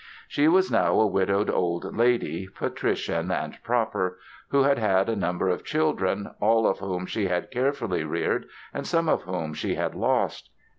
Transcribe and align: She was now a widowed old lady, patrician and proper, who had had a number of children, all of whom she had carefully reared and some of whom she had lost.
She 0.27 0.47
was 0.47 0.71
now 0.71 0.99
a 0.99 1.05
widowed 1.05 1.51
old 1.51 1.95
lady, 1.95 2.47
patrician 2.47 3.29
and 3.29 3.61
proper, 3.61 4.17
who 4.49 4.63
had 4.63 4.79
had 4.79 5.07
a 5.09 5.15
number 5.15 5.47
of 5.49 5.63
children, 5.63 6.31
all 6.39 6.65
of 6.65 6.79
whom 6.79 7.05
she 7.05 7.27
had 7.27 7.51
carefully 7.51 8.03
reared 8.03 8.47
and 8.73 8.87
some 8.87 9.07
of 9.07 9.21
whom 9.21 9.53
she 9.53 9.75
had 9.75 9.93
lost. 9.93 10.49